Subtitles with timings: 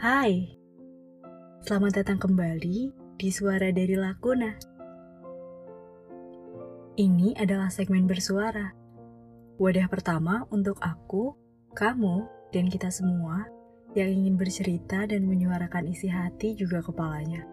[0.00, 0.48] Hai,
[1.60, 2.88] selamat datang kembali
[3.20, 4.48] di Suara dari Lakuna.
[6.96, 8.72] Ini adalah segmen bersuara,
[9.60, 11.36] wadah pertama untuk aku,
[11.76, 13.44] kamu, dan kita semua
[13.92, 17.44] yang ingin bercerita dan menyuarakan isi hati juga kepalanya.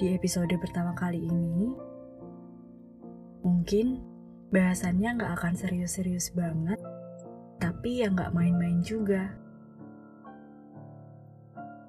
[0.00, 1.76] Di episode pertama kali ini,
[3.44, 4.00] mungkin
[4.48, 6.80] bahasannya nggak akan serius-serius banget,
[7.60, 9.44] tapi yang nggak main-main juga.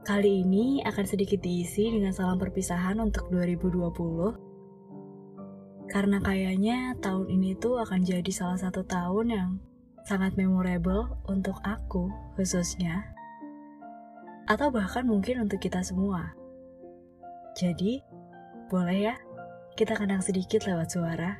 [0.07, 5.91] Kali ini akan sedikit diisi dengan salam perpisahan untuk 2020.
[5.91, 9.59] Karena kayaknya tahun ini tuh akan jadi salah satu tahun yang
[10.07, 12.07] sangat memorable untuk aku
[12.39, 13.03] khususnya.
[14.47, 16.31] Atau bahkan mungkin untuk kita semua.
[17.59, 17.99] Jadi,
[18.71, 19.19] boleh ya
[19.75, 21.35] kita kenang sedikit lewat suara.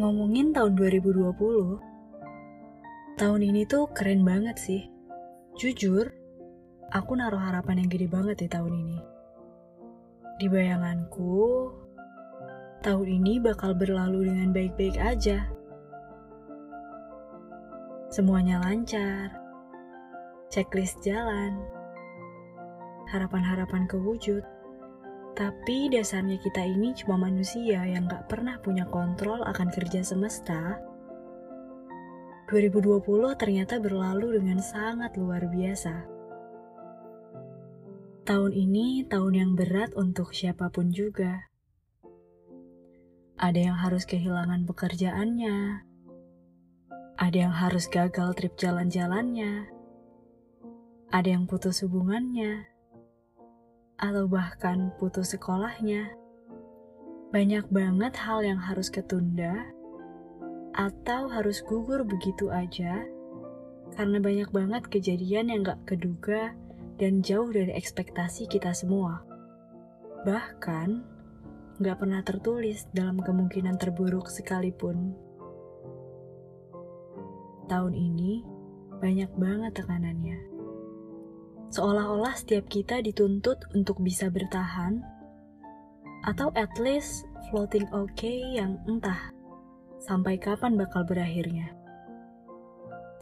[0.00, 4.93] Ngomongin tahun 2020, tahun ini tuh keren banget sih
[5.54, 6.10] Jujur,
[6.90, 8.98] aku naruh harapan yang gede banget di tahun ini.
[10.42, 11.70] Di bayanganku,
[12.82, 15.46] tahun ini bakal berlalu dengan baik-baik aja.
[18.10, 19.30] Semuanya lancar,
[20.50, 21.62] checklist jalan,
[23.14, 24.42] harapan-harapan kewujud.
[25.38, 30.93] Tapi dasarnya kita ini cuma manusia yang gak pernah punya kontrol akan kerja semesta
[32.44, 36.04] 2020 ternyata berlalu dengan sangat luar biasa.
[38.28, 41.48] Tahun ini tahun yang berat untuk siapa pun juga.
[43.40, 45.88] Ada yang harus kehilangan pekerjaannya,
[47.16, 49.64] ada yang harus gagal trip jalan-jalannya,
[51.08, 52.68] ada yang putus hubungannya,
[53.96, 56.12] atau bahkan putus sekolahnya.
[57.32, 59.64] Banyak banget hal yang harus ketunda
[60.74, 63.06] atau harus gugur begitu aja
[63.94, 66.50] karena banyak banget kejadian yang gak keduga
[66.98, 69.22] dan jauh dari ekspektasi kita semua.
[70.26, 70.88] Bahkan,
[71.78, 75.14] gak pernah tertulis dalam kemungkinan terburuk sekalipun.
[77.70, 78.42] Tahun ini,
[78.98, 80.38] banyak banget tekanannya.
[81.74, 85.02] Seolah-olah setiap kita dituntut untuk bisa bertahan,
[86.22, 89.33] atau at least floating okay yang entah
[90.04, 91.72] sampai kapan bakal berakhirnya.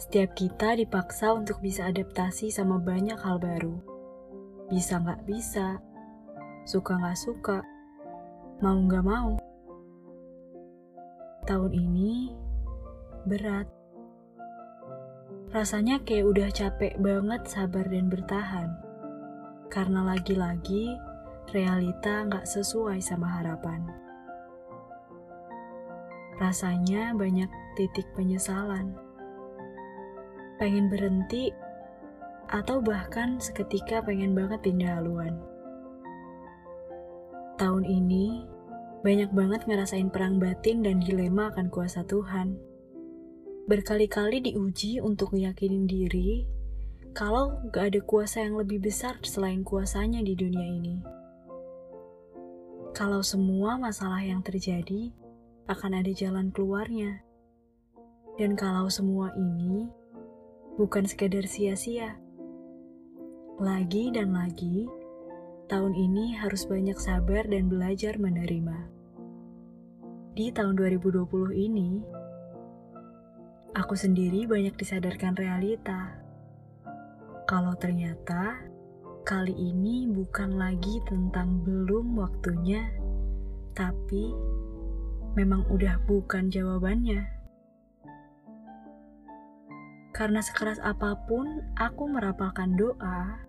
[0.02, 3.78] Setiap kita dipaksa untuk bisa adaptasi sama banyak hal baru.
[4.66, 5.78] Bisa nggak bisa,
[6.66, 7.62] suka nggak suka,
[8.58, 9.38] mau nggak mau.
[11.46, 12.34] Tahun ini
[13.30, 13.70] berat.
[15.54, 18.74] Rasanya kayak udah capek banget sabar dan bertahan.
[19.70, 20.98] Karena lagi-lagi
[21.54, 24.01] realita nggak sesuai sama harapan.
[26.40, 28.96] Rasanya banyak titik penyesalan.
[30.56, 31.52] Pengen berhenti,
[32.52, 35.40] atau bahkan seketika pengen banget pindah haluan.
[37.56, 38.44] Tahun ini,
[39.00, 42.54] banyak banget ngerasain perang batin dan dilema akan kuasa Tuhan.
[43.66, 46.44] Berkali-kali diuji untuk meyakinin diri
[47.12, 50.96] kalau gak ada kuasa yang lebih besar selain kuasanya di dunia ini.
[52.92, 55.12] Kalau semua masalah yang terjadi
[55.72, 57.24] akan ada jalan keluarnya.
[58.36, 59.88] Dan kalau semua ini
[60.76, 62.16] bukan sekedar sia-sia.
[63.60, 64.88] Lagi dan lagi,
[65.68, 68.88] tahun ini harus banyak sabar dan belajar menerima.
[70.32, 72.00] Di tahun 2020 ini,
[73.76, 76.16] aku sendiri banyak disadarkan realita.
[77.44, 78.60] Kalau ternyata
[79.28, 82.88] kali ini bukan lagi tentang belum waktunya,
[83.76, 84.32] tapi
[85.32, 87.24] memang udah bukan jawabannya.
[90.12, 93.40] Karena sekeras apa pun aku merapalkan doa,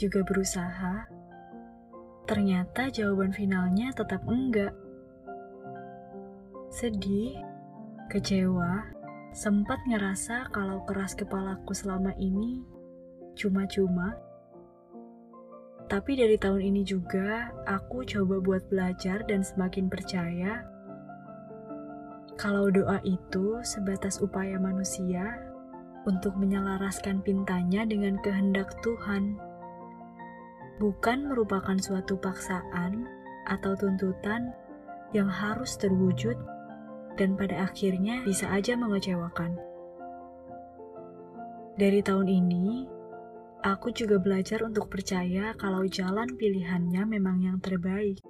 [0.00, 1.04] juga berusaha,
[2.24, 4.72] ternyata jawaban finalnya tetap enggak.
[6.72, 7.36] Sedih,
[8.08, 8.88] kecewa,
[9.36, 12.64] sempat ngerasa kalau keras kepalaku selama ini
[13.36, 14.16] cuma-cuma.
[15.92, 20.71] Tapi dari tahun ini juga, aku coba buat belajar dan semakin percaya
[22.40, 25.36] kalau doa itu sebatas upaya manusia
[26.08, 29.38] untuk menyelaraskan pintanya dengan kehendak Tuhan,
[30.82, 33.06] bukan merupakan suatu paksaan
[33.46, 34.50] atau tuntutan
[35.12, 36.34] yang harus terwujud
[37.20, 39.54] dan pada akhirnya bisa aja mengecewakan.
[41.76, 42.84] Dari tahun ini,
[43.64, 48.20] aku juga belajar untuk percaya kalau jalan pilihannya memang yang terbaik.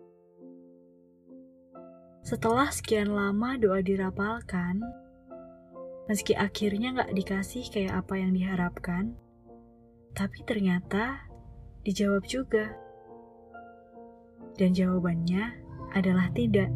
[2.23, 4.79] Setelah sekian lama doa dirapalkan,
[6.07, 9.19] meski akhirnya gak dikasih kayak apa yang diharapkan,
[10.13, 11.25] Tapi ternyata
[11.83, 12.77] dijawab juga.
[14.61, 15.57] Dan jawabannya
[15.97, 16.69] adalah tidak.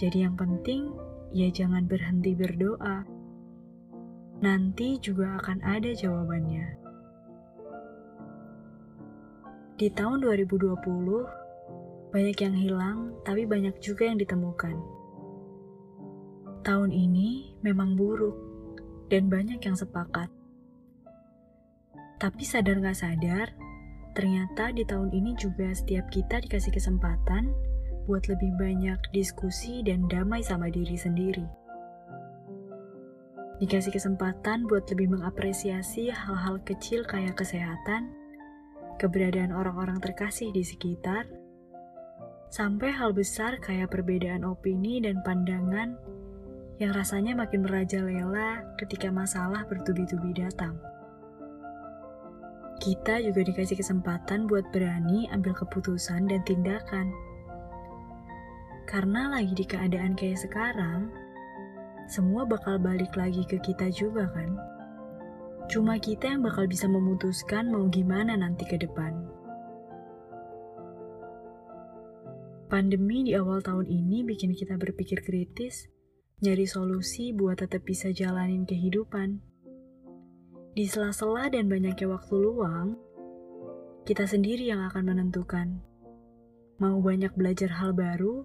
[0.00, 0.90] Jadi yang penting,
[1.30, 3.04] ya jangan berhenti berdoa.
[4.40, 6.66] Nanti juga akan ada jawabannya.
[9.76, 11.45] Di tahun 2020,
[12.10, 14.76] banyak yang hilang, tapi banyak juga yang ditemukan.
[16.66, 18.46] Tahun ini memang buruk,
[19.06, 20.30] dan banyak yang sepakat.
[22.16, 23.52] Tapi sadar gak sadar,
[24.16, 27.52] ternyata di tahun ini juga setiap kita dikasih kesempatan
[28.06, 31.46] buat lebih banyak diskusi dan damai sama diri sendiri.
[33.56, 38.12] Dikasih kesempatan buat lebih mengapresiasi hal-hal kecil kayak kesehatan,
[39.00, 41.24] keberadaan orang-orang terkasih di sekitar,
[42.56, 45.92] sampai hal besar kayak perbedaan opini dan pandangan
[46.80, 50.80] yang rasanya makin merajalela ketika masalah bertubi-tubi datang
[52.80, 57.08] kita juga dikasih kesempatan buat berani ambil keputusan dan tindakan.
[58.86, 61.10] Karena lagi di keadaan kayak sekarang,
[62.06, 64.54] semua bakal balik lagi ke kita juga kan?
[65.66, 69.35] Cuma kita yang bakal bisa memutuskan mau gimana nanti ke depan.
[72.66, 75.86] Pandemi di awal tahun ini bikin kita berpikir kritis,
[76.42, 79.38] nyari solusi buat tetap bisa jalanin kehidupan.
[80.74, 82.98] Di sela-sela dan banyaknya waktu luang,
[84.02, 85.78] kita sendiri yang akan menentukan
[86.82, 88.42] mau banyak belajar hal baru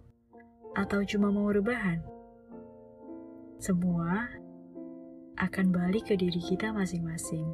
[0.78, 2.06] atau cuma mau rebahan.
[3.58, 4.30] Semua
[5.42, 7.50] akan balik ke diri kita masing-masing.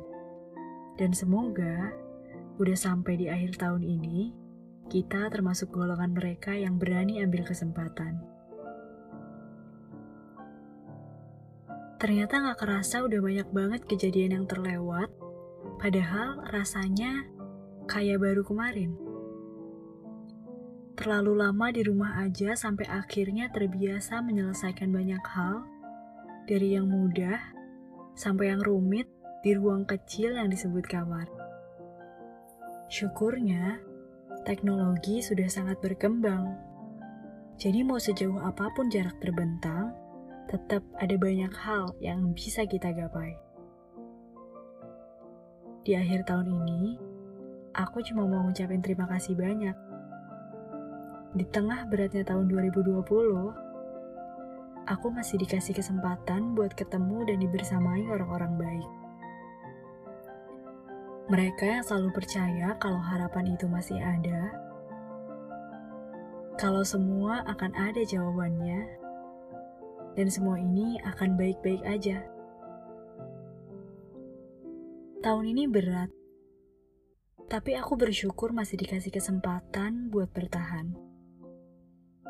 [0.99, 1.95] Dan semoga
[2.59, 4.46] udah sampai di akhir tahun ini,
[4.87, 8.23] kita termasuk golongan mereka yang berani ambil kesempatan.
[11.97, 15.09] Ternyata gak kerasa udah banyak banget kejadian yang terlewat,
[15.81, 17.25] padahal rasanya
[17.89, 18.93] kayak baru kemarin.
[20.97, 25.65] Terlalu lama di rumah aja sampai akhirnya terbiasa menyelesaikan banyak hal,
[26.45, 27.37] dari yang mudah
[28.17, 29.05] sampai yang rumit
[29.45, 31.29] di ruang kecil yang disebut kamar.
[32.89, 33.83] Syukurnya,
[34.47, 36.55] teknologi sudah sangat berkembang.
[37.59, 39.91] Jadi mau sejauh apa pun jarak terbentang,
[40.47, 43.35] tetap ada banyak hal yang bisa kita gapai.
[45.83, 46.95] Di akhir tahun ini,
[47.75, 49.75] aku cuma mau ngucapin terima kasih banyak.
[51.35, 53.03] Di tengah beratnya tahun 2020,
[54.87, 58.96] aku masih dikasih kesempatan buat ketemu dan dibersamai orang-orang baik.
[61.27, 64.55] Mereka yang selalu percaya kalau harapan itu masih ada,
[66.55, 68.87] kalau semua akan ada jawabannya,
[70.15, 72.23] dan semua ini akan baik-baik aja.
[75.19, 76.07] Tahun ini berat,
[77.51, 80.95] tapi aku bersyukur masih dikasih kesempatan buat bertahan,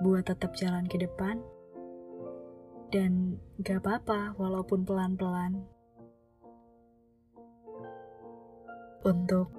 [0.01, 1.37] buat tetap jalan ke depan,
[2.89, 5.76] dan gak apa-apa walaupun pelan-pelan.
[9.07, 9.55] Untuk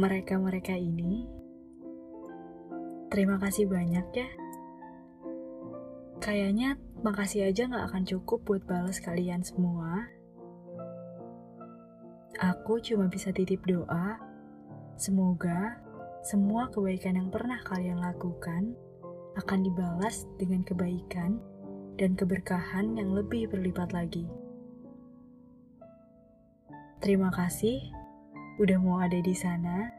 [0.00, 1.28] mereka-mereka ini,
[3.12, 4.28] terima kasih banyak ya.
[6.16, 10.08] Kayaknya makasih aja gak akan cukup buat balas kalian semua.
[12.40, 14.16] Aku cuma bisa titip doa,
[14.96, 15.76] semoga
[16.24, 18.72] semua kebaikan yang pernah kalian lakukan
[19.44, 21.36] akan dibalas dengan kebaikan
[22.00, 24.24] dan keberkahan yang lebih berlipat lagi.
[27.04, 28.01] Terima kasih
[28.62, 29.90] udah mau ada di sana,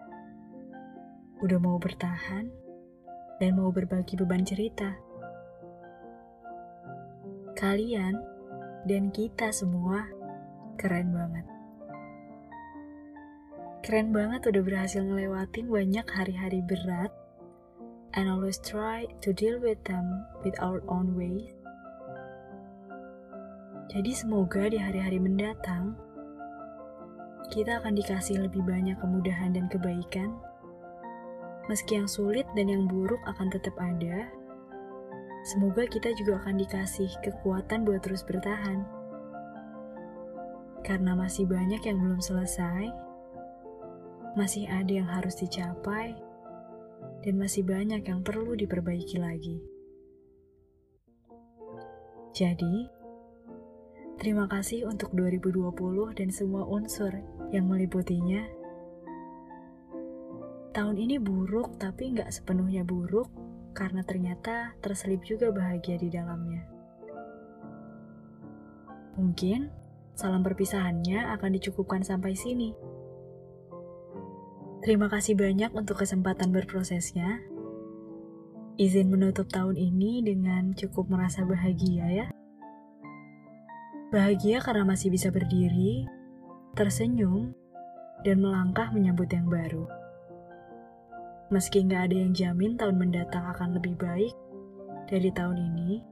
[1.43, 2.47] udah mau bertahan,
[3.43, 5.13] dan mau berbagi beban cerita
[7.63, 8.19] kalian
[8.83, 10.03] dan kita semua
[10.75, 11.47] keren banget.
[13.87, 17.07] Keren banget udah berhasil ngelewatin banyak hari-hari berat
[18.19, 21.55] and always try to deal with them with our own way.
[23.95, 25.95] Jadi semoga di hari-hari mendatang
[27.51, 30.37] kita akan dikasih lebih banyak kemudahan dan kebaikan.
[31.67, 34.27] Meski yang sulit dan yang buruk akan tetap ada,
[35.43, 38.79] Semoga kita juga akan dikasih kekuatan buat terus bertahan.
[40.87, 42.87] Karena masih banyak yang belum selesai,
[44.39, 46.15] masih ada yang harus dicapai,
[47.27, 49.59] dan masih banyak yang perlu diperbaiki lagi.
[52.31, 52.87] Jadi,
[54.19, 57.13] terima kasih untuk 2020 dan semua unsur
[57.53, 58.43] yang meliputinya.
[60.73, 63.29] Tahun ini buruk, tapi nggak sepenuhnya buruk
[63.77, 66.65] karena ternyata terselip juga bahagia di dalamnya.
[69.13, 69.69] Mungkin
[70.17, 72.73] salam perpisahannya akan dicukupkan sampai sini.
[74.81, 77.39] Terima kasih banyak untuk kesempatan berprosesnya.
[78.81, 82.27] Izin menutup tahun ini dengan cukup merasa bahagia ya.
[84.13, 86.05] Bahagia karena masih bisa berdiri,
[86.77, 87.49] tersenyum,
[88.21, 89.89] dan melangkah menyambut yang baru.
[91.49, 94.37] Meski nggak ada yang jamin tahun mendatang akan lebih baik
[95.09, 96.05] dari tahun ini,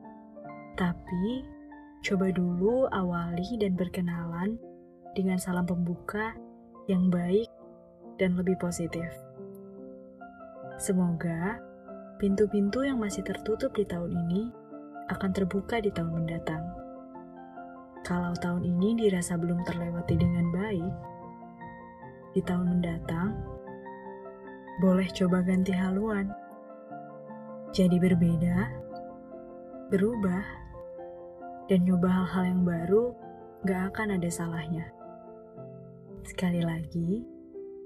[0.74, 1.46] tapi
[2.02, 4.58] coba dulu awali dan berkenalan
[5.14, 6.34] dengan salam pembuka
[6.90, 7.46] yang baik
[8.18, 9.14] dan lebih positif.
[10.82, 11.62] Semoga
[12.18, 14.50] pintu-pintu yang masih tertutup di tahun ini
[15.14, 16.81] akan terbuka di tahun mendatang.
[18.02, 20.94] Kalau tahun ini dirasa belum terlewati dengan baik,
[22.34, 23.38] di tahun mendatang
[24.82, 26.34] boleh coba ganti haluan.
[27.70, 28.58] Jadi berbeda,
[29.94, 30.42] berubah,
[31.70, 33.14] dan nyoba hal-hal yang baru
[33.64, 34.90] gak akan ada salahnya.
[36.26, 37.22] Sekali lagi,